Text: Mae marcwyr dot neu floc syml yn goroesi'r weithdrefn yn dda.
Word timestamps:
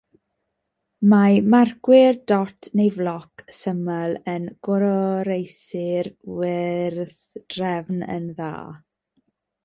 Mae 1.09 1.35
marcwyr 1.53 2.15
dot 2.31 2.69
neu 2.79 2.87
floc 2.95 3.43
syml 3.57 4.15
yn 4.33 4.47
goroesi'r 4.67 6.09
weithdrefn 6.39 8.01
yn 8.15 8.25
dda. 8.41 8.49